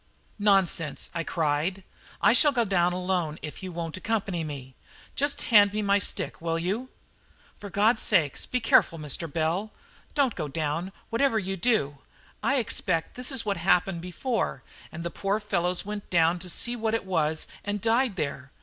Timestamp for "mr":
8.97-9.31